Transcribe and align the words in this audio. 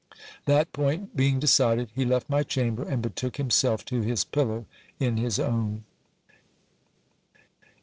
That 0.47 0.73
point 0.73 1.15
being 1.15 1.39
decided, 1.39 1.89
he 1.93 2.05
left 2.05 2.27
my 2.27 2.41
chamber, 2.41 2.81
and 2.81 3.03
betook 3.03 3.37
himself 3.37 3.85
to 3.85 4.01
his 4.01 4.23
pillow 4.25 4.65
in 4.99 5.17
his 5.17 5.37
own. 5.37 5.83